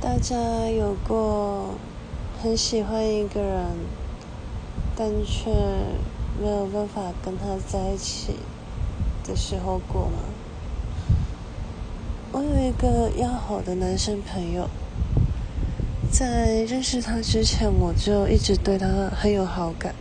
[0.00, 0.36] 大家
[0.70, 1.74] 有过
[2.40, 3.66] 很喜欢一个人，
[4.96, 5.50] 但却
[6.40, 8.36] 没有办法跟他在一起
[9.24, 10.18] 的时候过吗？
[12.30, 14.68] 我有一个要好的男生朋友，
[16.12, 19.94] 在认识他之前，我就一直对他很有好感。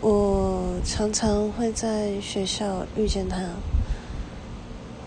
[0.00, 3.40] 我常常会在学校遇见他，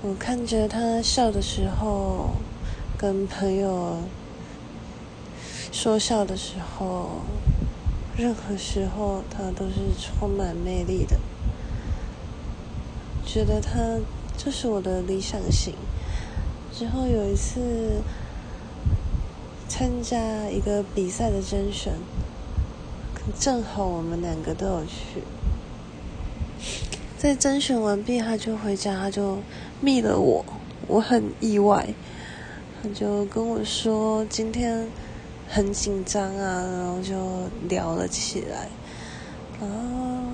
[0.01, 2.31] 我看着他笑的时候。
[2.97, 3.97] 跟朋友
[5.71, 7.21] 说笑的时候，
[8.15, 11.19] 任何时候他都是充满魅力的。
[13.25, 13.99] 觉得他
[14.37, 15.73] 就是我的理想型。
[16.71, 18.01] 之后有一次
[19.67, 21.93] 参加一个比赛的甄选，
[23.39, 25.23] 正好我们两个都有去。
[27.17, 29.39] 在甄选完毕，他就回家，他就
[29.81, 30.45] 密了我，
[30.87, 31.87] 我很意外。
[32.83, 34.85] 他就跟我说今天
[35.47, 37.15] 很紧张啊，然后就
[37.69, 38.67] 聊了起来，
[39.61, 40.33] 然后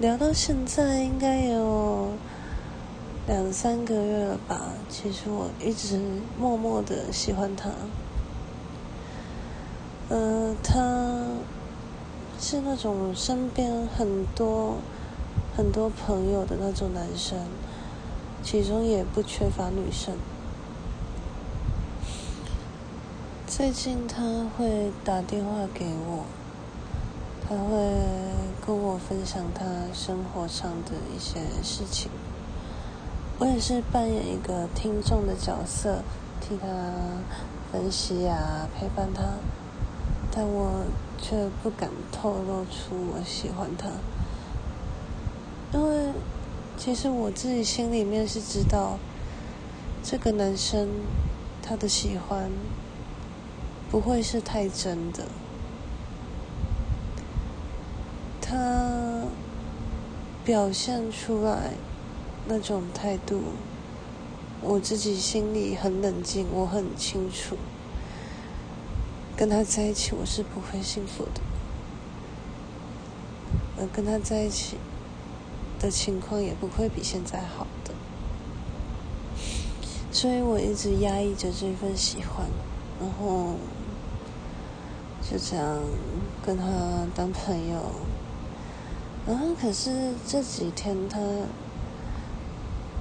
[0.00, 2.08] 聊到现在应该有
[3.26, 4.72] 两三个月了吧。
[4.88, 6.00] 其实我一直
[6.38, 7.70] 默默的喜欢他，
[10.08, 11.26] 呃，他
[12.40, 14.78] 是那种身边很多
[15.54, 17.38] 很多朋友的那种男生，
[18.42, 20.16] 其中也不缺乏女生。
[23.54, 24.24] 最近他
[24.56, 26.24] 会打电话给我，
[27.46, 27.76] 他会
[28.66, 32.10] 跟我分享他生活上的一些事情。
[33.38, 36.02] 我也是扮演一个听众的角色，
[36.40, 36.66] 替他
[37.70, 39.22] 分析啊，陪伴他，
[40.34, 40.86] 但我
[41.20, 43.90] 却不敢透露出我喜欢他，
[45.74, 46.10] 因为
[46.78, 48.96] 其实我自己心里面是知道，
[50.02, 50.88] 这个男生
[51.60, 52.50] 他的喜欢。
[53.92, 55.26] 不会是太真的，
[58.40, 59.24] 他
[60.42, 61.74] 表现出来
[62.48, 63.42] 那种态度，
[64.62, 67.58] 我自己心里很冷静，我很清楚，
[69.36, 71.42] 跟他在一起我是不会幸福的，
[73.78, 74.78] 而跟他在一起
[75.78, 77.92] 的情况也不会比现在好的，
[80.10, 82.46] 所以我一直压抑着这份喜欢，
[82.98, 83.56] 然后。
[85.32, 85.80] 就这样
[86.44, 86.64] 跟他
[87.14, 87.80] 当朋友，
[89.26, 91.18] 然后可是这几天他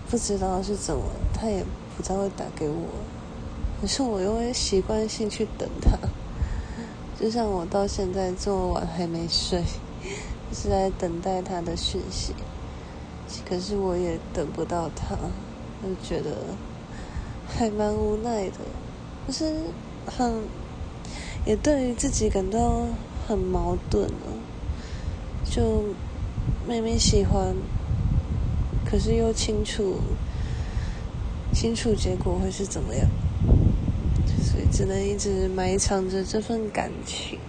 [0.09, 1.03] 不知道是怎么，
[1.33, 1.61] 他也
[1.97, 2.87] 不再会打给我，
[3.81, 5.97] 可是我又会习惯性去等他，
[7.19, 9.61] 就像我到现在这么晚还没睡，
[10.53, 12.33] 是在等待他的讯息，
[13.45, 15.17] 可是我也等不到他，
[15.83, 16.31] 就觉得
[17.45, 18.59] 还蛮无奈的，
[19.27, 19.53] 就是
[20.05, 20.60] 很。
[21.45, 22.85] 也对于自己感到
[23.27, 24.29] 很矛盾啊，
[25.43, 25.83] 就
[26.67, 27.55] 明明喜欢，
[28.85, 29.99] 可是又清楚
[31.51, 33.07] 清楚结果会是怎么样，
[34.43, 37.39] 所以只能一直埋藏着这份感情，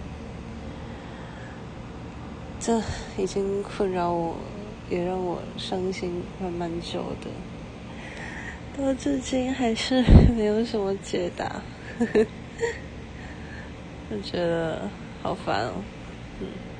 [2.59, 2.81] 这
[3.17, 4.35] 已经困扰我，
[4.89, 7.29] 也让我伤心蛮蛮久的，
[8.75, 10.03] 到至今还是
[10.35, 11.61] 没有什么解答。
[11.99, 12.25] 呵呵。
[14.15, 15.87] 就觉得好烦哦，
[16.39, 16.72] 嗯。